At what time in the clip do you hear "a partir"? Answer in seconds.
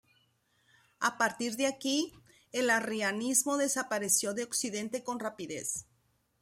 0.99-1.55